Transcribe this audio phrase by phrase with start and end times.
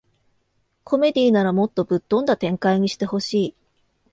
[0.83, 3.55] コメディならもっとぶっ飛んだ展開にしてほしい